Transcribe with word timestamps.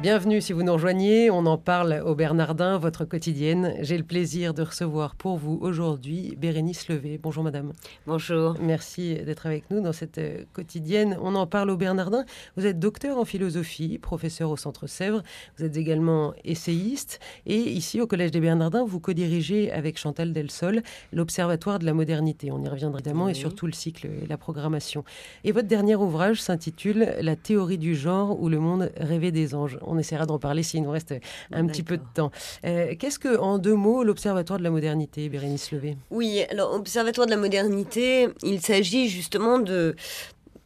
Bienvenue 0.00 0.40
si 0.40 0.52
vous 0.52 0.62
nous 0.62 0.74
rejoignez, 0.74 1.28
on 1.28 1.44
en 1.44 1.58
parle 1.58 2.04
au 2.06 2.14
Bernardin, 2.14 2.78
votre 2.78 3.04
quotidienne. 3.04 3.74
J'ai 3.80 3.98
le 3.98 4.04
plaisir 4.04 4.54
de 4.54 4.62
recevoir 4.62 5.16
pour 5.16 5.38
vous 5.38 5.58
aujourd'hui 5.60 6.36
Bérénice 6.38 6.88
Levé. 6.88 7.18
Bonjour 7.20 7.42
madame. 7.42 7.72
Bonjour. 8.06 8.54
Merci 8.60 9.16
d'être 9.16 9.46
avec 9.46 9.68
nous 9.72 9.80
dans 9.80 9.92
cette 9.92 10.18
euh, 10.18 10.44
quotidienne. 10.52 11.18
On 11.20 11.34
en 11.34 11.48
parle 11.48 11.70
au 11.70 11.76
Bernardin. 11.76 12.24
Vous 12.56 12.64
êtes 12.64 12.78
docteur 12.78 13.18
en 13.18 13.24
philosophie, 13.24 13.98
professeur 13.98 14.50
au 14.50 14.56
Centre 14.56 14.86
Sèvres. 14.86 15.24
Vous 15.58 15.64
êtes 15.64 15.76
également 15.76 16.32
essayiste. 16.44 17.18
Et 17.46 17.56
ici 17.56 18.00
au 18.00 18.06
Collège 18.06 18.30
des 18.30 18.40
Bernardins, 18.40 18.84
vous 18.84 19.00
co-dirigez 19.00 19.72
avec 19.72 19.98
Chantal 19.98 20.32
Delsol 20.32 20.82
l'Observatoire 21.12 21.80
de 21.80 21.86
la 21.86 21.92
modernité. 21.92 22.52
On 22.52 22.62
y 22.62 22.68
reviendra 22.68 23.00
évidemment 23.00 23.28
et 23.28 23.34
surtout 23.34 23.66
le 23.66 23.72
cycle 23.72 24.06
et 24.06 24.28
la 24.28 24.38
programmation. 24.38 25.02
Et 25.42 25.50
votre 25.50 25.66
dernier 25.66 25.96
ouvrage 25.96 26.40
s'intitule 26.40 27.16
La 27.20 27.34
théorie 27.34 27.78
du 27.78 27.96
genre 27.96 28.40
ou 28.40 28.48
le 28.48 28.60
monde 28.60 28.92
rêvé 28.96 29.32
des 29.32 29.56
anges 29.56 29.76
on 29.88 29.98
essaiera 29.98 30.26
d'en 30.26 30.38
parler 30.38 30.62
s'il 30.62 30.82
nous 30.82 30.90
reste 30.90 31.14
un 31.52 31.66
petit 31.66 31.82
peu 31.82 31.96
de 31.96 32.04
temps. 32.14 32.30
Euh, 32.64 32.94
qu'est-ce 32.98 33.18
que, 33.18 33.38
en 33.38 33.58
deux 33.58 33.74
mots, 33.74 34.04
l'Observatoire 34.04 34.58
de 34.58 34.64
la 34.64 34.70
modernité, 34.70 35.28
Bérénice 35.28 35.72
Levé? 35.72 35.96
Oui, 36.10 36.42
alors, 36.50 36.74
Observatoire 36.74 37.26
de 37.26 37.32
la 37.32 37.36
modernité, 37.36 38.28
il 38.42 38.60
s'agit 38.60 39.08
justement 39.08 39.58
de 39.58 39.96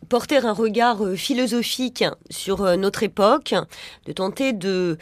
porter 0.08 0.38
un 0.38 0.52
regard 0.52 1.04
euh, 1.04 1.14
philosophique 1.14 2.04
sur 2.30 2.62
euh, 2.62 2.76
notre 2.76 3.02
époque, 3.02 3.54
de 4.06 4.12
tenter 4.12 4.52
de 4.52 4.98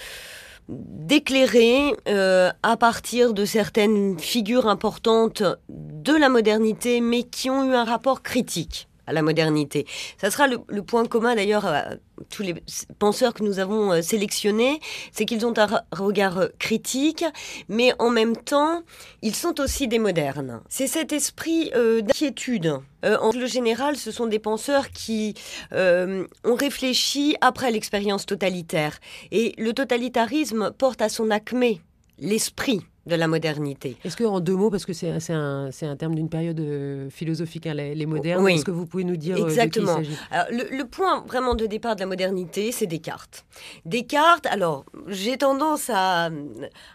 d'éclairer 0.68 1.96
à 2.06 2.76
partir 2.76 3.34
de 3.34 3.44
certaines 3.44 4.20
figures 4.20 4.68
importantes 4.68 5.42
de 5.68 6.12
la 6.12 6.28
modernité, 6.28 7.00
mais 7.00 7.24
qui 7.24 7.50
ont 7.50 7.68
eu 7.68 7.74
un 7.74 7.82
rapport 7.82 8.22
critique 8.22 8.86
à 9.10 9.12
la 9.12 9.22
modernité. 9.22 9.86
Ça 10.18 10.30
sera 10.30 10.46
le, 10.46 10.82
point 10.82 11.04
commun 11.04 11.34
d'ailleurs 11.34 11.66
à 11.66 11.84
tous 12.30 12.42
les 12.42 12.54
penseurs 12.98 13.34
que 13.34 13.42
nous 13.42 13.58
avons 13.58 13.92
euh, 13.92 14.02
sélectionnés, 14.02 14.80
c'est 15.12 15.24
qu'ils 15.24 15.44
ont 15.44 15.54
un 15.58 15.82
regard 15.92 16.38
euh, 16.38 16.48
critique, 16.58 17.24
mais 17.68 17.92
en 17.98 18.10
même 18.10 18.36
temps, 18.36 18.82
ils 19.22 19.34
sont 19.34 19.60
aussi 19.60 19.88
des 19.88 19.98
modernes. 19.98 20.60
C'est 20.68 20.86
cet 20.86 21.12
esprit 21.12 21.70
euh, 21.74 22.02
d'inquiétude. 22.02 22.78
en 23.02 23.32
général, 23.46 23.96
ce 23.96 24.10
sont 24.10 24.26
des 24.26 24.38
penseurs 24.38 24.90
qui 24.90 25.34
ont 25.72 26.54
réfléchi 26.54 27.36
après 27.40 27.70
l'expérience 27.70 28.26
totalitaire. 28.26 28.98
Et 29.32 29.54
le 29.58 29.72
totalitarisme 29.72 30.70
porte 30.70 31.00
à 31.00 31.08
son 31.08 31.30
acmé 31.30 31.80
l'esprit 32.18 32.82
de 33.10 33.16
la 33.16 33.28
modernité. 33.28 33.96
Est-ce 34.04 34.16
que 34.16 34.24
en 34.24 34.40
deux 34.40 34.54
mots, 34.54 34.70
parce 34.70 34.86
que 34.86 34.92
c'est 34.94 35.10
un, 35.30 35.68
un, 35.82 35.96
terme 35.96 36.14
d'une 36.14 36.30
période 36.30 36.58
euh, 36.60 37.10
philosophique, 37.10 37.66
hein, 37.66 37.74
les, 37.74 38.06
modernes, 38.06 38.48
est-ce 38.48 38.64
que 38.64 38.70
vous 38.70 38.86
pouvez 38.86 39.04
nous 39.04 39.16
dire 39.16 39.36
euh, 39.36 39.46
Exactement. 39.46 39.98
de 39.98 40.04
qui 40.04 40.10
il 40.10 40.16
s'agit? 40.16 40.78
Le, 40.78 40.84
point 40.84 41.24
vraiment 41.26 41.54
de 41.54 41.66
départ 41.66 41.96
de 41.96 42.00
la 42.00 42.06
modernité, 42.06 42.72
c'est 42.72 42.86
Descartes. 42.86 43.44
Descartes, 43.84 44.46
alors 44.46 44.84
j'ai 45.08 45.36
tendance 45.36 45.90
à, 45.92 46.30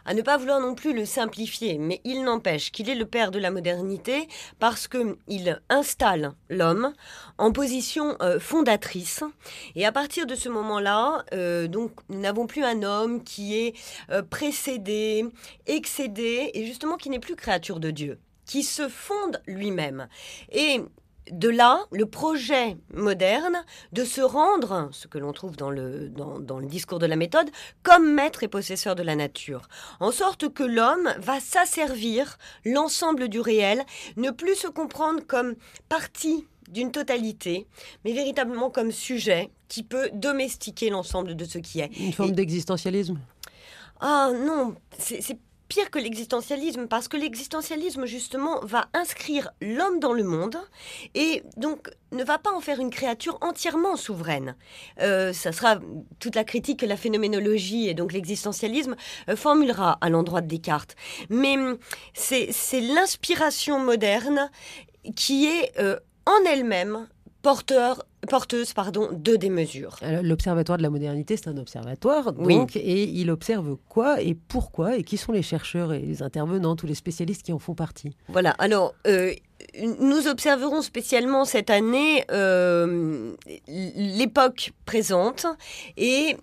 à 0.06 0.14
ne 0.14 0.22
pas 0.22 0.38
vouloir 0.38 0.60
non 0.60 0.74
plus 0.74 0.94
le 0.94 1.06
simplifier, 1.06 1.78
mais 1.78 2.02
il 2.04 2.24
n'empêche 2.24 2.72
qu'il 2.72 2.90
est 2.90 2.96
le 2.96 3.06
père 3.06 3.32
de 3.32 3.40
la 3.40 3.52
modernité 3.52 4.28
parce 4.60 4.88
qu'il 4.88 5.62
installe 5.70 6.34
l'homme 6.50 6.94
en 7.38 7.52
position 7.52 8.16
euh, 8.22 8.40
fondatrice. 8.40 9.24
Et 9.76 9.86
à 9.86 9.92
partir 9.92 10.26
de 10.26 10.36
ce 10.36 10.50
moment-là, 10.50 11.26
donc 11.68 11.92
nous 12.10 12.20
n'avons 12.20 12.48
plus 12.48 12.64
un 12.64 12.84
homme 12.84 13.24
qui 13.24 13.56
est 13.56 13.74
précédé, 14.30 15.26
et 16.06 16.66
justement 16.66 16.98
qui 16.98 17.10
n'est 17.10 17.20
plus 17.20 17.36
créature 17.36 17.80
de 17.80 17.92
Dieu, 17.92 18.20
qui 18.46 18.64
se 18.64 18.88
fonde 18.88 19.42
lui-même. 19.48 20.08
Et 20.52 20.82
de 21.32 21.50
là, 21.50 21.86
le 21.92 22.06
projet 22.06 22.78
moderne 22.94 23.64
de 23.94 24.04
se 24.04 24.22
rendre, 24.22 24.90
ce 24.92 25.08
que 25.08 25.18
l'on 25.18 25.34
trouve 25.34 25.56
dans 25.56 25.72
le, 25.72 26.10
dans, 26.10 26.60
le 26.60 26.68
discours 26.68 27.00
de 27.00 27.06
la 27.06 27.16
méthode, 27.16 27.50
comme 27.84 28.14
maître 28.14 28.44
et 28.44 28.48
possesseur 28.48 28.96
de 28.96 29.04
la 29.04 29.16
nature, 29.16 29.68
en 30.00 30.12
sorte 30.12 30.54
que 30.54 30.64
l'homme 30.64 31.14
va 31.20 31.40
s'asservir 31.40 32.38
l'ensemble 32.64 33.28
du 33.28 33.40
réel, 33.40 33.84
ne 34.18 34.30
plus 34.32 34.56
se 34.56 34.68
comprendre 34.68 35.22
comme 35.26 35.56
partie 35.90 36.46
d'une 36.70 36.92
totalité, 36.92 37.68
mais 38.04 38.14
véritablement 38.14 38.70
comme 38.70 38.92
sujet 38.92 39.52
qui 39.68 39.84
peut 39.84 40.10
domestiquer 40.14 40.90
l'ensemble 40.90 41.36
de 41.36 41.46
ce 41.46 41.60
qui 41.60 41.80
est. 41.80 41.96
Une 42.00 42.14
forme 42.14 42.32
d'existentialisme? 42.32 43.20
Ah 44.00 44.32
non, 44.34 44.76
c'est 44.98 45.38
pire 45.68 45.90
que 45.90 46.00
l'existentialisme, 46.00 46.88
parce 46.88 47.08
que 47.08 47.18
l'existentialisme, 47.18 48.06
justement, 48.06 48.60
va 48.62 48.88
inscrire 48.94 49.52
l'homme 49.62 50.00
dans 50.00 50.14
le 50.14 50.24
monde 50.24 50.58
et 51.14 51.44
donc 51.58 51.90
ne 52.12 52.24
va 52.24 52.38
pas 52.38 52.52
en 52.52 52.62
faire 52.62 52.80
une 52.80 52.90
créature 52.90 53.38
entièrement 53.42 53.96
souveraine. 53.96 54.56
Euh, 55.02 55.34
ça 55.34 55.52
sera 55.52 55.80
toute 56.20 56.36
la 56.36 56.44
critique 56.44 56.80
que 56.80 56.86
la 56.86 56.98
phénoménologie 56.98 57.90
et 57.90 57.94
donc 57.94 58.14
l'existentialisme 58.14 58.96
euh, 59.30 59.36
formulera 59.36 59.98
à 60.02 60.10
l'endroit 60.10 60.42
de 60.42 60.48
Descartes. 60.48 60.96
Mais 61.30 61.58
hum, 61.58 61.78
c'est 62.14 62.82
l'inspiration 62.82 63.80
moderne 63.80 64.50
qui 65.16 65.46
est 65.46 65.72
euh, 65.80 66.00
en 66.26 66.46
elle-même 66.46 67.08
porteur, 67.46 68.04
porteuse 68.28 68.74
pardon, 68.74 69.08
de 69.12 69.36
démesures. 69.36 70.00
L'Observatoire 70.24 70.80
de 70.80 70.84
la 70.84 70.90
modernité, 70.90 71.38
c'est 71.38 71.48
un 71.48 71.58
observatoire, 71.58 72.34
donc, 72.34 72.76
et 72.76 73.04
il 73.04 73.30
observe 73.30 73.78
quoi 73.88 74.20
et 74.20 74.34
pourquoi, 74.34 74.96
et 74.96 75.04
qui 75.04 75.16
sont 75.16 75.32
les 75.32 75.44
chercheurs 75.44 75.94
et 75.94 76.00
les 76.00 76.24
intervenants, 76.24 76.76
tous 76.76 76.88
les 76.88 76.96
spécialistes 76.96 77.44
qui 77.44 77.54
en 77.54 77.60
font 77.60 77.76
partie 77.76 78.18
Voilà, 78.30 78.50
alors, 78.58 78.96
euh, 79.06 79.32
nous 80.00 80.28
observerons 80.28 80.82
spécialement 80.82 81.46
cette 81.46 81.70
année 81.70 82.26
euh, 82.32 83.36
l'époque 83.68 84.72
présente 84.88 85.46
et 85.98 86.38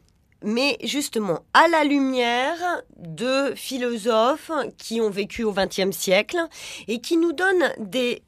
mais 0.45 0.77
justement 0.85 1.41
à 1.53 1.67
la 1.67 1.83
lumière 1.83 2.83
de 2.99 3.53
philosophes 3.57 4.53
qui 4.79 5.01
ont 5.01 5.11
vécu 5.11 5.43
au 5.43 5.53
XXe 5.53 5.97
siècle 5.97 6.39
et 6.87 7.01
qui 7.01 7.17
nous 7.17 7.33
donnent 7.33 7.73
des 7.79 8.23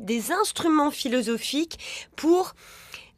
des 0.00 0.32
instruments 0.32 0.90
philosophiques 0.90 1.78
pour 2.16 2.54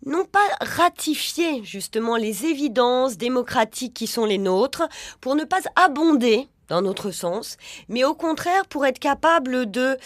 non 0.07 0.25
pas 0.25 0.47
ratifier 0.61 1.65
justement 1.65 2.17
les 2.17 2.47
évidences 2.47 3.17
démocratiques 3.17 3.95
qui 3.95 4.07
sont 4.07 4.27
les 4.27 4.39
nôtres, 4.39 4.83
pour 5.21 5.35
ne 5.35 5.45
pas 5.45 5.61
abonder 5.77 6.49
dans 6.69 6.83
notre 6.83 7.11
sens, 7.11 7.57
mais 7.89 8.05
au 8.05 8.15
contraire 8.15 8.67
pour 8.67 8.87
être 8.87 8.99
capable 8.99 9.71
de 9.71 9.97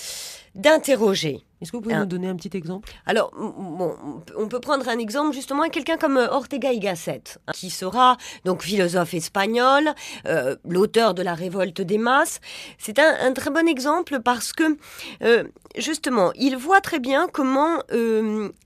d'interroger. 0.54 1.44
Est-ce 1.60 1.72
que 1.72 1.76
vous 1.76 1.82
pouvez 1.82 1.96
nous 1.96 2.06
donner 2.06 2.28
un 2.28 2.36
petit 2.36 2.56
exemple? 2.56 2.88
Alors, 3.04 3.32
bon, 3.32 3.96
on 4.36 4.48
peut 4.48 4.60
prendre 4.60 4.88
un 4.88 4.98
exemple 4.98 5.34
justement 5.34 5.68
quelqu'un 5.68 5.96
comme 5.96 6.16
euh, 6.16 6.28
Ortega 6.30 6.72
y 6.72 6.78
Gasset, 6.78 7.22
hein, 7.46 7.52
qui 7.52 7.70
sera 7.70 8.16
donc 8.44 8.62
philosophe 8.62 9.14
espagnol, 9.14 9.92
euh, 10.26 10.56
l'auteur 10.64 11.14
de 11.14 11.22
la 11.22 11.34
Révolte 11.34 11.80
des 11.80 11.98
masses. 11.98 12.40
C'est 12.78 13.00
un, 13.00 13.32
très 13.32 13.50
bon 13.50 13.66
exemple 13.66 14.20
parce 14.20 14.52
que 14.52 14.78
euh, 15.22 15.44
justement, 15.76 16.32
il 16.34 16.56
voit 16.56 16.80
très 16.80 17.00
bien 17.00 17.28
comment 17.32 17.82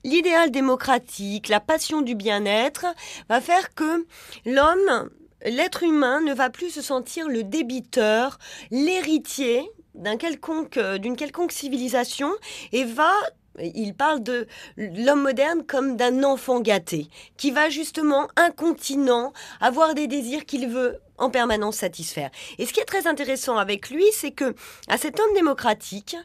l'idéal 0.04 0.50
démocratique, 0.50 1.48
la 1.48 1.60
passion 1.60 2.02
du 2.02 2.14
bien-être, 2.14 2.86
va 3.28 3.40
faire 3.40 3.74
que 3.74 4.06
l'homme 4.44 5.10
l'être 5.44 5.82
humain 5.82 6.20
ne 6.20 6.34
va 6.34 6.50
plus 6.50 6.70
se 6.70 6.82
sentir 6.82 7.28
le 7.28 7.42
débiteur, 7.42 8.38
l'héritier 8.70 9.70
euh, 10.76 10.98
d'une 10.98 11.16
quelconque 11.16 11.52
civilisation 11.52 12.30
et 12.72 12.84
va 12.84 13.12
il 13.58 13.94
parle 13.94 14.22
de 14.22 14.46
l'homme 14.76 15.22
moderne 15.22 15.62
comme 15.66 15.96
d'un 15.96 16.24
enfant 16.24 16.60
gâté, 16.60 17.08
qui 17.36 17.50
va 17.50 17.68
justement 17.68 18.28
incontinent 18.36 19.32
avoir 19.60 19.94
des 19.94 20.06
désirs 20.06 20.44
qu'il 20.44 20.68
veut 20.68 20.98
en 21.18 21.30
permanence 21.30 21.76
satisfaire. 21.76 22.30
Et 22.58 22.66
ce 22.66 22.72
qui 22.72 22.80
est 22.80 22.84
très 22.84 23.06
intéressant 23.06 23.56
avec 23.56 23.90
lui, 23.90 24.04
c'est 24.12 24.32
que 24.32 24.54
à 24.88 24.98
cet 24.98 25.20
homme 25.20 25.34
démocratique, 25.34 26.16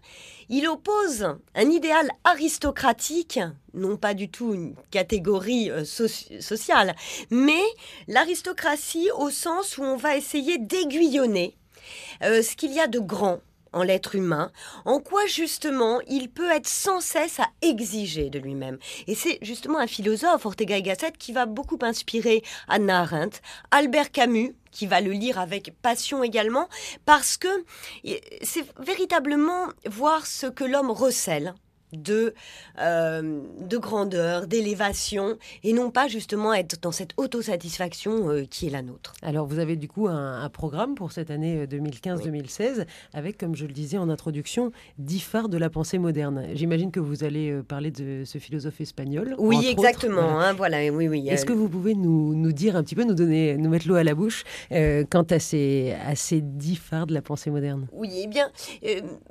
il 0.49 0.67
oppose 0.67 1.35
un 1.55 1.69
idéal 1.69 2.09
aristocratique, 2.23 3.39
non 3.73 3.97
pas 3.97 4.13
du 4.13 4.29
tout 4.29 4.53
une 4.53 4.75
catégorie 4.91 5.69
euh, 5.69 5.83
sociale, 5.83 6.95
mais 7.29 7.61
l'aristocratie 8.07 9.09
au 9.17 9.29
sens 9.29 9.77
où 9.77 9.83
on 9.83 9.97
va 9.97 10.15
essayer 10.15 10.57
d'aiguillonner 10.57 11.55
euh, 12.23 12.41
ce 12.41 12.55
qu'il 12.55 12.73
y 12.73 12.79
a 12.79 12.87
de 12.87 12.99
grand 12.99 13.39
en 13.77 13.83
l'être 13.83 14.15
humain, 14.15 14.51
en 14.85 14.99
quoi 14.99 15.25
justement 15.27 15.99
il 16.07 16.29
peut 16.29 16.49
être 16.51 16.67
sans 16.67 16.99
cesse 16.99 17.39
à 17.39 17.47
exiger 17.61 18.29
de 18.29 18.39
lui-même. 18.39 18.77
Et 19.05 19.15
c'est 19.15 19.37
justement 19.41 19.77
un 19.77 19.87
philosophe, 19.87 20.45
Ortega 20.45 20.77
y 20.77 20.81
Gasset, 20.81 21.13
qui 21.17 21.31
va 21.31 21.45
beaucoup 21.45 21.77
inspirer 21.81 22.43
Anna 22.67 23.01
Arendt, 23.01 23.39
Albert 23.71 24.11
Camus, 24.11 24.55
qui 24.71 24.87
va 24.87 25.01
le 25.01 25.11
lire 25.11 25.39
avec 25.39 25.73
passion 25.81 26.23
également, 26.23 26.67
parce 27.05 27.37
que 27.37 27.47
c'est 28.41 28.65
véritablement 28.79 29.67
voir 29.85 30.25
ce 30.25 30.47
que 30.47 30.63
l'homme 30.63 30.91
recèle 30.91 31.53
de, 31.93 32.33
euh, 32.79 33.41
de 33.61 33.77
grandeur, 33.77 34.47
d'élévation, 34.47 35.37
et 35.63 35.73
non 35.73 35.89
pas 35.89 36.07
justement 36.07 36.53
être 36.53 36.81
dans 36.81 36.91
cette 36.91 37.11
autosatisfaction 37.17 38.29
euh, 38.29 38.43
qui 38.49 38.67
est 38.67 38.69
la 38.69 38.81
nôtre. 38.81 39.13
Alors 39.21 39.47
vous 39.47 39.59
avez 39.59 39.75
du 39.75 39.87
coup 39.87 40.07
un, 40.07 40.47
programme 40.49 40.95
pour 40.95 41.11
cette 41.11 41.29
année 41.29 41.65
2015-2016 41.65 42.61
euh, 42.61 42.83
avec, 43.13 43.37
comme 43.37 43.55
je 43.55 43.65
le 43.65 43.73
disais 43.73 43.97
en 43.97 44.09
introduction, 44.09 44.71
dix 44.97 45.19
phares 45.19 45.49
de 45.49 45.57
la 45.57 45.69
pensée 45.69 45.97
moderne. 45.97 46.47
J'imagine 46.53 46.91
que 46.91 46.99
vous 46.99 47.23
allez 47.23 47.61
parler 47.67 47.91
de 47.91 48.23
ce 48.25 48.37
philosophe 48.37 48.81
espagnol. 48.81 49.35
Oui, 49.37 49.67
exactement. 49.67 50.39
Hein, 50.39 50.53
voilà. 50.53 50.79
oui, 50.91 51.07
oui. 51.07 51.27
Est-ce 51.29 51.45
que 51.45 51.53
vous 51.53 51.69
pouvez 51.69 51.95
nous, 51.95 52.33
nous, 52.33 52.51
dire 52.51 52.75
un 52.75 52.83
petit 52.83 52.95
peu, 52.95 53.03
nous 53.03 53.13
donner, 53.13 53.57
nous 53.57 53.69
mettre 53.69 53.87
l'eau 53.87 53.95
à 53.95 54.03
la 54.03 54.15
bouche 54.15 54.43
quant 54.69 55.25
à 55.29 55.39
ces, 55.39 55.95
à 56.05 56.15
ces 56.15 56.41
dix 56.41 56.75
phares 56.75 57.07
de 57.07 57.13
la 57.13 57.21
pensée 57.21 57.49
moderne? 57.49 57.87
Oui, 57.91 58.09
eh 58.23 58.27
bien, 58.27 58.49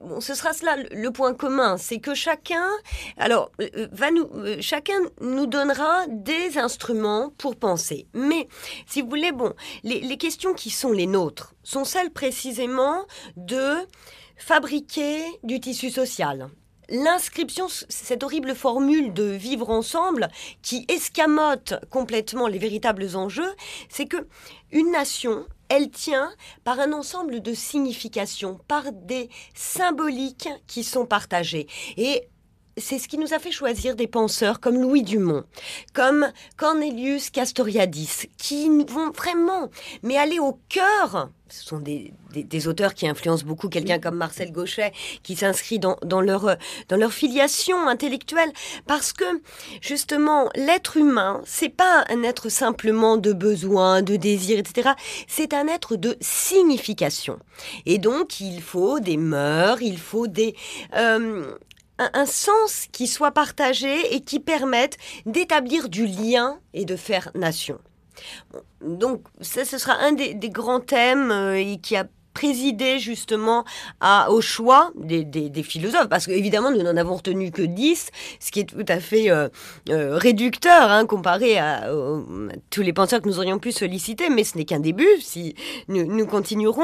bon, 0.02 0.20
ce 0.20 0.34
sera 0.34 0.52
cela 0.52 0.76
le 0.92 1.10
point 1.10 1.34
commun, 1.34 1.76
c'est 1.76 1.98
que 1.98 2.14
chaque 2.14 2.45
chacun, 2.46 2.68
alors, 3.16 3.50
euh, 3.60 3.68
euh, 3.76 4.10
nous, 4.10 4.28
euh, 4.34 4.56
chacun 4.60 4.98
nous 5.20 5.46
donnera 5.46 6.06
des 6.08 6.58
instruments 6.58 7.32
pour 7.38 7.56
penser. 7.56 8.06
Mais, 8.14 8.48
si 8.86 9.02
vous 9.02 9.08
voulez, 9.08 9.32
bon, 9.32 9.54
les, 9.82 10.16
questions 10.16 10.54
qui 10.54 10.70
sont 10.70 10.92
les 10.92 11.06
nôtres 11.06 11.54
sont 11.62 11.84
celles 11.84 12.10
précisément 12.10 13.04
de 13.36 13.76
fabriquer 14.36 15.22
du 15.42 15.60
tissu 15.60 15.90
social, 15.90 16.48
l'inscription, 16.88 17.66
cette 17.68 18.22
horrible 18.22 18.54
formule 18.54 19.12
de 19.12 19.24
vivre 19.24 19.70
ensemble 19.70 20.28
qui 20.62 20.86
escamote 20.88 21.74
complètement 21.90 22.46
les 22.46 22.58
véritables 22.58 23.16
enjeux, 23.16 23.54
c'est 23.88 24.06
que 24.06 24.26
une 24.72 24.90
nation, 24.90 25.46
elle 25.68 25.90
tient 25.90 26.30
par 26.64 26.80
un 26.80 26.92
ensemble 26.92 27.40
de 27.40 27.54
significations, 27.54 28.60
par 28.68 28.92
des 28.92 29.28
symboliques 29.54 30.48
qui 30.66 30.84
sont 30.84 31.06
partagées. 31.06 31.66
Et 31.96 32.28
c'est 32.78 32.98
ce 32.98 33.08
qui 33.08 33.18
nous 33.18 33.32
a 33.32 33.38
fait 33.38 33.50
choisir 33.50 33.96
des 33.96 34.06
penseurs 34.06 34.60
comme 34.60 34.80
Louis 34.80 35.02
Dumont, 35.02 35.44
comme 35.94 36.30
Cornelius 36.56 37.30
Castoriadis, 37.30 38.28
qui 38.36 38.68
vont 38.84 39.10
vraiment, 39.12 39.70
mais 40.02 40.16
aller 40.18 40.38
au 40.38 40.58
cœur. 40.68 41.30
Ce 41.48 41.64
sont 41.64 41.78
des, 41.78 42.12
auteurs 42.66 42.92
qui 42.92 43.06
influencent 43.06 43.46
beaucoup 43.46 43.68
quelqu'un 43.68 44.00
comme 44.00 44.16
Marcel 44.16 44.50
Gauchet, 44.52 44.92
qui 45.22 45.36
s'inscrit 45.36 45.78
dans, 45.78 46.20
leur, 46.20 46.56
dans 46.88 46.96
leur 46.96 47.12
filiation 47.12 47.88
intellectuelle, 47.88 48.52
parce 48.86 49.12
que 49.12 49.24
justement, 49.80 50.50
l'être 50.56 50.96
humain, 50.96 51.40
c'est 51.46 51.68
pas 51.68 52.04
un 52.10 52.24
être 52.24 52.48
simplement 52.48 53.16
de 53.16 53.32
besoin, 53.32 54.02
de 54.02 54.16
désir, 54.16 54.58
etc. 54.58 54.90
C'est 55.28 55.54
un 55.54 55.68
être 55.68 55.96
de 55.96 56.16
signification. 56.20 57.38
Et 57.86 57.98
donc, 57.98 58.40
il 58.40 58.60
faut 58.60 58.98
des 58.98 59.16
mœurs, 59.16 59.78
il 59.80 59.98
faut 59.98 60.26
des, 60.26 60.56
euh, 60.96 61.54
un, 61.98 62.26
sens 62.26 62.86
qui 62.92 63.06
soit 63.06 63.32
partagé 63.32 64.14
et 64.14 64.20
qui 64.20 64.40
permette 64.40 64.98
d'établir 65.24 65.88
du 65.88 66.06
lien 66.06 66.58
et 66.74 66.84
de 66.84 66.96
faire 66.96 67.30
nation. 67.34 67.78
donc 68.82 69.22
ça, 69.40 69.64
ce 69.64 69.78
sera 69.78 69.94
un 69.94 70.12
des, 70.12 70.34
grands 70.50 70.80
thèmes 70.80 71.30
euh, 71.30 71.76
qui 71.82 71.96
a 71.96 72.06
présidé 72.36 72.98
justement 72.98 73.64
au 74.28 74.42
choix 74.42 74.92
des, 74.94 75.62
philosophes, 75.62 76.10
parce 76.10 76.26
qu'évidemment 76.26 76.70
nous 76.70 76.82
n'en 76.82 76.98
avons 76.98 77.16
retenu 77.16 77.50
que 77.50 77.62
10, 77.62 78.10
ce 78.40 78.50
qui 78.50 78.60
est 78.60 78.64
tout 78.64 78.84
à 78.86 79.00
fait 79.00 79.30
euh, 79.30 79.48
euh, 79.88 80.18
réducteur 80.18 80.90
hein, 80.90 81.06
comparé 81.06 81.56
à, 81.56 81.88
tous 82.68 82.82
les 82.82 82.92
penseurs 82.92 83.22
que 83.22 83.28
nous 83.28 83.38
aurions 83.38 83.58
pu 83.58 83.72
solliciter, 83.72 84.28
mais 84.28 84.44
ce 84.44 84.58
n'est 84.58 84.66
qu'un 84.66 84.80
début, 84.80 85.08
si 85.20 85.54
nous 85.88 86.26
continuerons. 86.26 86.82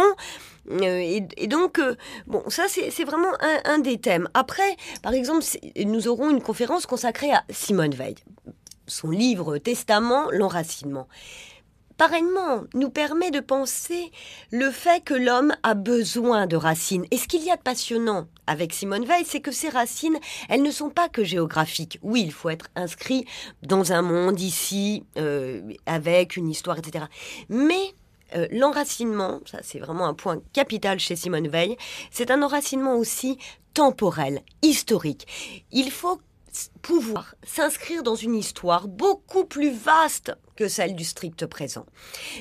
Euh, 0.71 1.21
et, 1.37 1.47
donc, 1.49 1.79
bon, 2.27 2.43
ça 2.49 2.65
c'est 2.69 3.05
vraiment 3.05 3.33
un, 3.67 3.79
des 3.79 3.99
thèmes. 3.99 4.31
Après, 4.33 4.77
par 5.03 5.13
exemple, 5.13 5.45
nous 5.85 6.09
aurons 6.09 6.31
une 6.31 6.41
conférence 6.41 6.87
consacrée 6.87 7.31
à 7.31 7.45
Simone 7.51 7.95
Veil, 7.95 8.15
son 8.87 9.11
livre 9.11 9.59
Testament, 9.59 10.31
l'enracinement 10.31 11.09
pareillement, 12.03 12.65
nous 12.75 12.91
permet 12.91 13.31
de 13.31 13.39
penser 13.39 14.11
le 14.51 14.73
fait 14.73 15.05
que 15.05 15.15
l'homme 15.15 15.55
a 15.63 15.75
besoin 15.75 16.49
de 16.49 16.57
racines. 16.57 17.07
Et 17.13 17.17
ce 17.17 17.29
qu'il 17.29 17.45
y 17.45 17.51
a 17.53 17.57
de 17.57 17.63
passionnant 17.63 18.27
avec 18.49 18.73
Simone 18.73 19.05
Veil, 19.05 19.25
c'est 19.25 19.39
que 19.39 19.53
ces 19.53 19.69
racines, 19.69 20.19
elles 20.49 20.65
ne 20.65 20.73
sont 20.73 20.91
pas 20.91 21.09
que 21.09 21.23
géographiques. 21.23 22.01
Oui, 22.03 22.23
il 22.25 22.33
faut 22.33 22.51
être 22.51 22.67
inscrit 22.75 23.25
dans 23.63 23.93
un 23.93 24.03
monde 24.03 24.41
ici, 24.41 25.05
euh, 25.17 25.61
avec 25.87 26.37
une 26.37 26.51
histoire, 26.51 26.77
etc. 26.77 27.05
Mais 27.49 27.95
euh, 28.35 28.49
l'enracinement, 28.51 29.39
ça 29.49 29.61
c'est 29.63 29.79
vraiment 29.79 30.07
un 30.07 30.15
point 30.15 30.41
capital 30.53 30.99
chez 30.99 31.15
Simone 31.15 31.47
Veil, 31.47 31.77
c'est 32.11 32.33
un 32.33 32.43
enracinement 32.43 32.97
aussi 32.97 33.39
temporel, 33.75 34.43
historique. 34.63 35.29
Il 35.71 35.93
faut 35.93 36.21
pouvoir 36.83 37.35
s'inscrire 37.45 38.03
dans 38.03 38.15
une 38.15 38.35
histoire 38.35 38.89
beaucoup 38.89 39.45
plus 39.45 39.71
vaste 39.71 40.33
que 40.57 40.69
celle 40.69 40.95
du 40.95 41.05
strict 41.05 41.47
présent. 41.47 41.87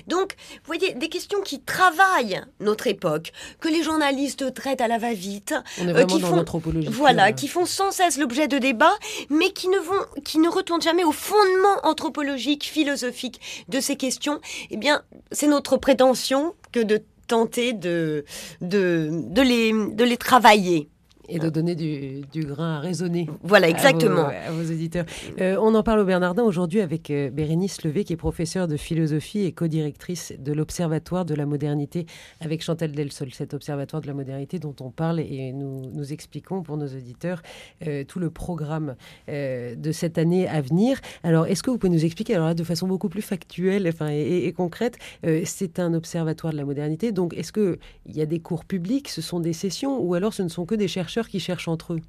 Donc, 0.08 0.36
vous 0.52 0.66
voyez, 0.66 0.94
des 0.94 1.10
questions 1.10 1.42
qui 1.42 1.62
travaillent 1.62 2.42
notre 2.60 2.88
époque, 2.88 3.31
que 3.60 3.69
les 3.69 3.84
journalistes 3.84 4.54
traitent 4.54 4.81
à 4.81 4.88
la 4.88 4.98
va-vite, 4.98 5.56
euh, 5.80 6.06
qui 6.06 6.19
font, 6.19 6.44
voilà, 6.90 7.30
euh. 7.30 7.31
qui 7.31 7.48
font 7.48 7.66
sans 7.66 7.92
cesse 7.92 8.18
l'objet 8.18 8.48
de 8.48 8.58
débats, 8.58 8.98
mais 9.30 9.52
qui 9.52 9.69
ne 9.69 9.80
vont, 9.80 10.06
qui 10.24 10.40
ne 10.40 10.50
retournent 10.50 10.81
jamais 10.81 11.04
au 11.04 11.12
fondement 11.12 11.80
anthropologique, 11.84 12.66
philosophique 12.66 13.40
de 13.69 13.80
ces 13.80 13.96
questions. 13.96 14.42
Eh 14.69 14.78
bien, 14.78 15.04
c'est 15.31 15.48
notre 15.48 15.78
prétention 15.78 16.54
que 16.72 16.80
de 16.81 17.02
tenter 17.28 17.72
de, 17.72 18.25
de, 18.60 19.10
de, 19.12 19.42
les, 19.42 19.72
de 19.72 20.04
les 20.04 20.18
travailler 20.18 20.90
et 21.29 21.39
de 21.39 21.50
donner 21.50 21.75
du, 21.75 22.45
grain 22.45 22.77
à 22.77 22.79
raisonner. 22.79 23.29
Voilà, 23.44 23.69
exactement. 23.69 24.25
À 24.25 24.51
vos, 24.51 24.63
éditeurs. 24.63 25.06
Euh, 25.39 25.57
on 25.62 25.75
en 25.75 25.83
parle 25.83 26.00
au 26.00 26.06
Bernardin 26.06 26.44
aujourd'hui 26.44 26.81
avec 26.81 27.09
euh, 27.09 27.29
Bérénice 27.29 27.83
Levé, 27.83 28.03
qui 28.03 28.13
est 28.13 28.18
professeure 28.18 28.68
de 28.68 28.77
philosophie 28.77 29.41
et 29.45 29.51
co-directrice 29.51 30.33
de 30.38 30.53
l'Observatoire 30.53 31.25
de 31.25 31.35
la 31.35 31.45
modernité 31.45 32.06
avec 32.39 32.63
Chantal 32.63 32.91
Delsol, 32.91 33.31
cet 33.31 33.53
Observatoire 33.53 34.01
de 34.01 34.07
la 34.07 34.13
modernité 34.13 34.59
dont 34.59 34.75
on 34.81 34.89
parle 34.89 35.19
et 35.19 35.51
nous, 35.53 35.89
nous 35.94 36.13
expliquons 36.13 36.63
pour 36.63 36.77
nos 36.77 36.88
auditeurs 36.88 37.41
euh, 37.88 38.03
tout 38.03 38.19
le 38.19 38.29
programme 38.29 38.95
de 39.27 39.91
cette 39.91 40.17
année 40.17 40.47
à 40.47 40.62
venir. 40.62 41.00
Alors, 41.24 41.47
est-ce 41.47 41.63
que 41.63 41.69
vous 41.69 41.77
pouvez 41.77 41.94
nous 41.94 42.06
expliquer, 42.06 42.35
alors 42.35 42.53
de 42.56 42.63
façon 42.63 42.88
beaucoup 42.88 43.09
plus 43.09 43.21
factuelle 43.21 43.88
enfin, 43.88 44.09
et, 44.12 44.45
et 44.45 44.53
concrète, 44.53 44.97
c'est 45.45 45.79
un 45.79 45.94
Observatoire 45.94 46.53
de 46.53 46.57
la 46.57 46.65
modernité, 46.65 47.12
donc 47.12 47.33
est-ce 47.35 47.51
qu'il 47.51 47.77
y 48.07 48.21
a 48.21 48.25
des 48.25 48.39
cours 48.39 48.65
publics, 48.65 49.09
ce 49.09 49.21
sont 49.21 49.39
des 49.39 49.53
sessions, 49.53 50.00
ou 50.01 50.13
alors 50.13 50.33
ce 50.33 50.41
ne 50.41 50.47
sont 50.47 50.65
que 50.65 50.75
des 50.75 50.88
chercheurs 50.88 51.20
qui 51.27 51.39
cherchent 51.39 51.68
entre 51.68 51.94
eux 51.94 52.01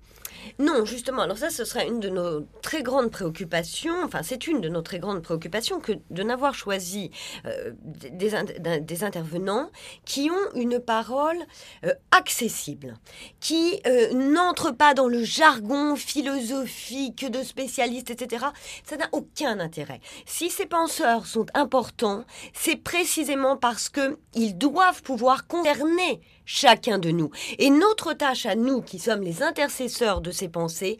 Non, 0.59 0.85
justement. 0.85 1.23
Alors 1.23 1.38
ça, 1.38 1.50
ce 1.50 1.64
serait 1.64 1.87
une 1.87 2.00
de 2.00 2.09
nos 2.09 2.41
très 2.62 2.82
grandes 2.82 3.11
préoccupations. 3.11 3.94
Enfin, 4.05 4.23
c'est 4.23 4.47
une 4.47 4.61
de 4.61 4.69
nos 4.69 4.82
très 4.82 4.99
grandes 4.99 5.23
préoccupations 5.23 5.81
que 5.81 5.93
de 6.11 6.23
n'avoir 6.23 6.55
choisi 6.55 7.11
euh, 7.47 7.73
des, 7.82 9.05
intervenants 9.05 9.70
qui 10.05 10.31
ont 10.31 10.55
une 10.55 10.79
parole 10.79 11.38
euh, 11.85 11.93
accessible, 12.10 12.96
qui 13.41 13.81
euh, 13.87 14.13
n'entrent 14.13 14.72
pas 14.75 14.94
dans 14.94 15.08
le 15.08 15.22
jargon 15.22 15.96
philosophique 15.96 17.31
de 17.31 17.43
spécialistes, 17.43 18.10
etc. 18.10 18.46
Ça 18.84 18.96
n'a 18.96 19.08
aucun 19.13 19.60
intérêt. 19.60 20.01
Si 20.27 20.51
ces 20.51 20.67
penseurs 20.67 21.27
sont 21.27 21.46
importants, 21.55 22.25
c'est 22.53 22.77
précisément 22.77 23.56
parce 23.56 23.89
qu'ils 23.89 24.58
doivent 24.58 25.03
pouvoir 25.03 25.46
concerner 25.46 26.20
chacun 26.44 26.99
de 26.99 27.11
nous. 27.11 27.31
Et 27.58 27.70
notre 27.70 28.13
tâche 28.13 28.46
à 28.46 28.55
nous, 28.55 28.82
qui 28.82 28.99
sommes 28.99 29.22
les 29.22 29.43
intercesseurs 29.43 30.20
de 30.20 30.31
ces 30.31 30.49
pensées, 30.49 30.99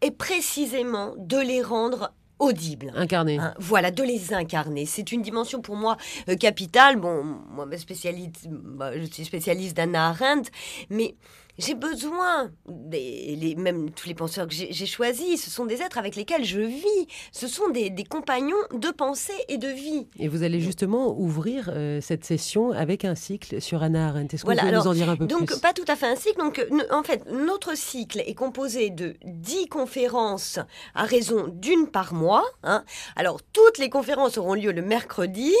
est 0.00 0.10
précisément 0.10 1.14
de 1.16 1.38
les 1.38 1.62
rendre 1.62 2.12
audibles. 2.38 2.92
Incarner. 2.94 3.38
Hein, 3.38 3.54
voilà, 3.58 3.90
de 3.90 4.02
les 4.02 4.34
incarner. 4.34 4.86
C'est 4.86 5.12
une 5.12 5.22
dimension 5.22 5.60
pour 5.60 5.76
moi 5.76 5.96
euh, 6.28 6.36
capitale. 6.36 6.96
Bon, 6.96 7.24
moi, 7.24 7.66
spécialiste, 7.78 8.46
bah, 8.48 8.98
je 8.98 9.04
suis 9.04 9.24
spécialiste 9.24 9.76
d'Anna 9.76 10.08
Arendt, 10.08 10.50
mais 10.90 11.14
j'ai 11.58 11.74
besoin, 11.74 12.50
des, 12.68 13.36
les, 13.36 13.54
même 13.54 13.90
tous 13.90 14.08
les 14.08 14.14
penseurs 14.14 14.46
que 14.46 14.54
j'ai 14.54 14.86
choisis, 14.86 15.42
ce 15.44 15.50
sont 15.50 15.64
des 15.64 15.80
êtres 15.82 15.98
avec 15.98 16.16
lesquels 16.16 16.44
je 16.44 16.60
vis, 16.60 17.06
ce 17.32 17.48
sont 17.48 17.70
des, 17.70 17.92
compagnons 18.08 18.56
de 18.72 18.88
pensée 18.90 19.32
et 19.48 19.58
de 19.58 19.68
vie. 19.68 20.06
Et 20.18 20.28
vous 20.28 20.42
allez 20.42 20.60
justement 20.60 21.18
ouvrir 21.18 21.70
euh, 21.72 22.00
cette 22.00 22.24
session 22.24 22.72
avec 22.72 23.04
un 23.04 23.14
cycle 23.14 23.60
sur 23.60 23.82
Anna 23.82 24.08
Arendt. 24.08 24.34
Est-ce 24.34 24.44
que 24.44 24.50
vous 24.50 24.56
pouvez 24.56 24.72
nous 24.72 24.86
en 24.86 24.94
dire 24.94 25.10
un 25.10 25.16
peu 25.16 25.26
donc, 25.26 25.46
plus? 25.46 25.54
Donc, 25.54 25.60
pas 25.60 25.72
tout 25.72 25.84
à 25.88 25.96
fait 25.96 26.06
un 26.06 26.16
cycle. 26.16 26.38
Donc, 26.38 26.64
en 26.90 27.02
fait, 27.02 27.24
notre 27.30 27.76
cycle 27.76 28.22
est 28.24 28.34
composé 28.34 28.90
de 28.90 29.16
10 29.24 29.68
conférences 29.68 30.58
à 30.94 31.04
raison 31.04 31.48
d'une 31.48 31.88
par 31.88 32.14
mois. 32.14 32.44
Hein. 32.62 32.84
Alors, 33.16 33.40
toutes 33.52 33.78
les 33.78 33.88
conférences 33.88 34.38
auront 34.38 34.54
lieu 34.54 34.72
le 34.72 34.82
mercredi, 34.82 35.54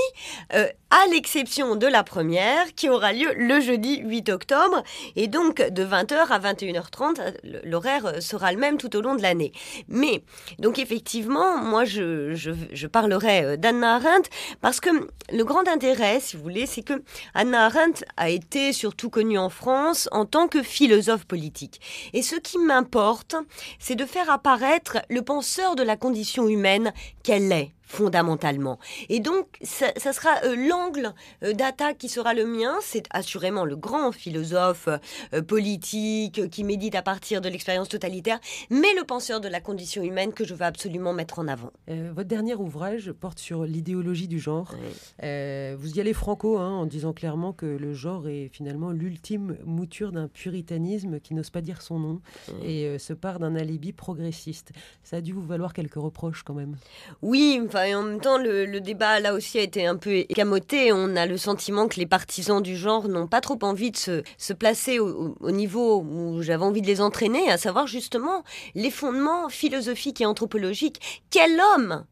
euh, 0.54 0.68
à 0.90 1.06
l'exception 1.10 1.76
de 1.76 1.86
la 1.86 2.04
première 2.04 2.74
qui 2.74 2.88
aura 2.88 3.12
lieu 3.12 3.32
le 3.36 3.60
jeudi 3.60 4.00
8 4.04 4.28
octobre. 4.28 4.82
Et 5.16 5.26
donc, 5.26 5.56
de 5.56 5.85
20h 5.86 6.28
à 6.30 6.38
21h30. 6.38 7.34
L'horaire 7.64 8.22
sera 8.22 8.52
le 8.52 8.58
même 8.58 8.76
tout 8.76 8.94
au 8.96 9.00
long 9.00 9.14
de 9.14 9.22
l'année. 9.22 9.52
Mais, 9.88 10.22
donc 10.58 10.78
effectivement, 10.78 11.56
moi, 11.58 11.84
je, 11.84 12.34
je, 12.34 12.86
parlerai 12.86 13.56
d'Anna 13.56 13.96
Arendt 13.96 14.30
parce 14.60 14.80
que 14.80 14.90
le 15.32 15.44
grand 15.44 15.66
intérêt, 15.68 16.20
si 16.20 16.36
vous 16.36 16.42
voulez, 16.42 16.66
c'est 16.66 16.82
que 16.82 17.02
Anna 17.34 17.66
Arendt 17.66 18.04
a 18.16 18.30
été 18.30 18.72
surtout 18.72 19.10
connue 19.10 19.38
en 19.38 19.48
France 19.48 20.08
en 20.12 20.24
tant 20.24 20.48
que 20.48 20.62
philosophe 20.62 21.24
politique. 21.24 21.80
Et 22.12 22.22
ce 22.22 22.36
qui 22.36 22.58
m'importe, 22.58 23.36
c'est 23.78 23.96
de 23.96 24.04
faire 24.04 24.30
apparaître 24.30 24.98
le 25.08 25.22
penseur 25.22 25.76
de 25.76 25.82
la 25.82 25.96
condition 25.96 26.48
humaine 26.48 26.92
qu'elle 27.22 27.52
est 27.52 27.75
fondamentalement. 27.86 28.78
Et 29.08 29.20
donc, 29.20 29.46
ça, 29.62 29.92
sera 30.12 30.44
euh, 30.44 30.56
l'angle 30.68 31.14
euh, 31.42 31.52
d'attaque 31.52 31.98
qui 31.98 32.08
sera 32.08 32.34
le 32.34 32.44
mien. 32.44 32.74
C'est 32.82 33.04
assurément 33.10 33.64
le 33.64 33.76
grand 33.76 34.12
philosophe 34.12 34.88
euh, 35.32 35.42
politique 35.42 36.50
qui 36.50 36.64
médite 36.64 36.96
à 36.96 37.02
partir 37.02 37.40
de 37.40 37.48
l'expérience 37.48 37.88
totalitaire, 37.88 38.40
mais 38.70 38.92
le 38.94 39.04
penseur 39.04 39.40
de 39.40 39.48
la 39.48 39.60
condition 39.60 40.02
humaine 40.02 40.32
que 40.32 40.44
je 40.44 40.54
veux 40.54 40.64
absolument 40.64 41.12
mettre 41.12 41.38
en 41.38 41.46
avant. 41.46 41.70
votre 41.86 42.28
dernier 42.28 42.54
ouvrage 42.54 43.12
porte 43.12 43.38
sur 43.38 43.64
l'idéologie 43.64 44.26
du 44.26 44.40
genre. 44.40 44.74
vous 45.20 45.96
y 45.96 46.00
allez 46.00 46.12
franco 46.12 46.58
hein, 46.58 46.70
en 46.70 46.86
disant 46.86 47.12
clairement 47.12 47.52
que 47.52 47.66
le 47.66 47.94
genre 47.94 48.28
est 48.28 48.48
finalement 48.52 48.90
l'ultime 48.90 49.56
mouture 49.64 50.10
d'un 50.10 50.26
puritanisme 50.26 51.20
qui 51.20 51.34
n'ose 51.34 51.50
pas 51.50 51.60
dire 51.60 51.82
son 51.82 51.98
nom 51.98 52.20
et 52.64 52.98
se 52.98 53.12
part 53.12 53.38
d'un 53.38 53.54
alibi 53.54 53.92
progressiste. 53.92 54.72
Ça 55.04 55.18
a 55.18 55.20
dû 55.20 55.32
vous 55.32 55.44
valoir 55.44 55.72
quelques 55.72 55.94
reproches 55.94 56.42
quand 56.42 56.54
même. 56.54 56.76
Oui, 57.22 57.60
en 57.76 58.02
même 58.02 58.20
temps, 58.20 58.38
le, 58.38 58.80
débat 58.80 59.20
là 59.20 59.34
aussi 59.34 59.58
a 59.58 59.62
été 59.62 59.86
un 59.86 59.96
peu 59.96 60.16
écamoté. 60.16 60.92
On 60.92 61.16
a 61.16 61.26
le 61.26 61.36
sentiment 61.36 61.88
que 61.88 61.96
les 61.96 62.06
partisans 62.06 62.62
du 62.62 62.76
genre 62.76 63.08
n'ont 63.08 63.26
pas 63.26 63.40
trop 63.40 63.58
envie 63.62 63.90
de 63.90 63.96
se, 63.96 64.52
placer 64.52 64.98
au, 64.98 65.36
au, 65.40 65.50
niveau 65.50 66.00
où 66.00 66.42
j'avais 66.42 66.64
envie 66.64 66.82
de 66.82 66.86
les 66.86 67.00
entraîner, 67.00 67.50
à 67.50 67.58
savoir 67.58 67.86
justement 67.86 68.42
les 68.74 68.90
fondements 68.90 69.48
philosophiques 69.48 70.20
et 70.20 70.26
anthropologiques. 70.26 71.00
Quel 71.30 71.60
homme 71.60 72.04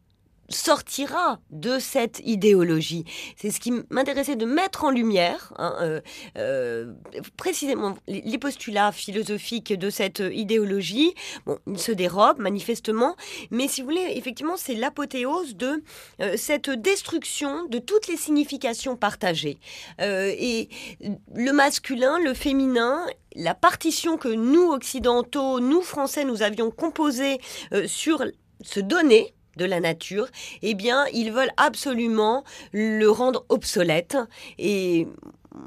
sortira 0.49 1.39
de 1.49 1.79
cette 1.79 2.21
idéologie. 2.23 3.05
C'est 3.35 3.51
ce 3.51 3.59
qui 3.59 3.71
m'intéressait 3.89 4.35
de 4.35 4.45
mettre 4.45 4.83
en 4.83 4.91
lumière, 4.91 5.53
hein, 5.57 5.75
euh, 5.81 6.01
euh, 6.37 6.93
précisément 7.37 7.97
les 8.07 8.37
postulats 8.37 8.91
philosophiques 8.91 9.73
de 9.73 9.89
cette 9.89 10.23
idéologie. 10.31 11.13
Bon, 11.45 11.57
ils 11.67 11.79
se 11.79 11.91
dérobent 11.91 12.39
manifestement, 12.39 13.15
mais 13.51 13.67
si 13.67 13.81
vous 13.81 13.87
voulez, 13.87 14.13
effectivement, 14.15 14.57
c'est 14.57 14.75
l'apothéose 14.75 15.55
de 15.55 15.83
euh, 16.21 16.35
cette 16.37 16.69
destruction 16.69 17.65
de 17.65 17.79
toutes 17.79 18.07
les 18.07 18.17
significations 18.17 18.95
partagées. 18.95 19.57
et 19.99 20.69
le 21.33 21.51
masculin, 21.51 22.19
le 22.19 22.33
féminin 22.33 23.05
la 23.35 23.53
partition 23.53 24.17
que 24.17 24.29
nous, 24.29 24.71
occidentaux, 24.71 25.59
nous, 25.59 25.81
français, 25.81 26.23
nous 26.23 26.41
avions 26.41 26.71
composée 26.71 27.39
sur 27.85 28.23
ce 28.61 28.79
donner, 28.79 29.33
de 29.57 29.65
la 29.65 29.79
nature, 29.79 30.27
eh 30.61 30.73
bien, 30.73 31.05
ils 31.13 31.31
veulent 31.31 31.53
absolument 31.57 32.43
le 32.71 33.07
rendre 33.07 33.45
obsolète. 33.49 34.17
Et 34.57 35.07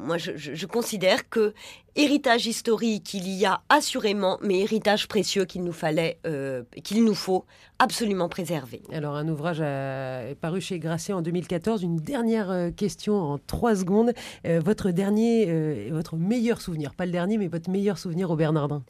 moi, 0.01 0.19
je, 0.19 0.67
considère 0.67 1.29
que 1.29 1.55
héritage 1.97 2.47
historique, 2.47 3.15
il 3.15 3.29
y 3.29 3.47
a 3.47 3.63
assurément, 3.69 4.39
mais 4.43 4.61
héritage 4.61 5.09
précieux 5.09 5.45
qu'il 5.45 5.63
nous 5.65 5.73
fallait, 5.73 6.19
euh, 6.27 6.63
qu'il 6.85 7.05
nous 7.05 7.15
faut 7.15 7.45
absolument 7.79 8.29
préserver. 8.29 8.83
Alors, 8.93 9.17
un 9.17 9.29
ouvrage 9.29 9.61
a, 9.61 10.35
paru 10.41 10.61
chez 10.61 10.79
Grasset 10.79 11.13
en 11.13 11.23
2014. 11.23 11.83
Une 11.83 11.97
dernière 11.97 12.51
euh, 12.51 12.71
question 12.71 13.19
en 13.19 13.39
trois 13.39 13.77
secondes. 13.77 14.13
Euh, 14.47 14.61
votre 14.63 14.91
dernier, 14.91 15.91
votre 15.91 16.17
meilleur 16.17 16.61
souvenir, 16.61 16.95
pas 16.95 17.07
le 17.07 17.13
dernier, 17.13 17.39
mais 17.39 17.49
votre 17.49 17.71
meilleur 17.71 17.99
souvenir 17.99 18.31
au 18.31 18.37
Bernardin 18.37 18.83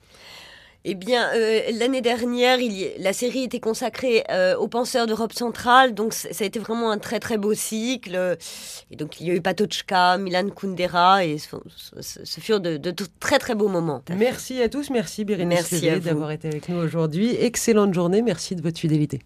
eh 0.84 0.94
bien, 0.94 1.28
euh, 1.34 1.60
l'année 1.78 2.00
dernière, 2.00 2.58
la 2.98 3.12
série 3.12 3.44
était 3.44 3.60
consacrée 3.60 4.24
euh, 4.30 4.56
aux 4.56 4.68
penseurs 4.68 5.06
d'Europe 5.06 5.32
centrale, 5.32 5.92
donc 5.92 6.12
ça 6.14 6.28
a 6.40 6.44
été 6.44 6.58
vraiment 6.58 6.90
un 6.90 6.98
très 6.98 7.20
très 7.20 7.36
beau 7.36 7.52
cycle. 7.54 8.36
Et 8.90 8.96
donc 8.96 9.20
il 9.20 9.26
y 9.26 9.30
a 9.30 9.34
eu 9.34 9.40
Patochka, 9.40 10.18
Milan 10.18 10.48
Kundera, 10.50 11.24
et 11.24 11.36
ce, 11.38 12.40
furent 12.40 12.60
de, 12.60 12.78
très 13.20 13.38
très 13.38 13.54
beaux 13.54 13.68
moments. 13.68 14.02
Merci 14.16 14.62
à 14.62 14.68
tous, 14.68 14.90
merci 14.90 15.24
Bérénice 15.24 15.72
d'avoir 16.02 16.30
été 16.30 16.48
avec 16.48 16.68
nous 16.68 16.78
aujourd'hui. 16.78 17.34
Excellente 17.34 17.92
journée, 17.92 18.22
merci 18.22 18.54
de 18.54 18.62
votre 18.62 18.78
fidélité. 18.78 19.20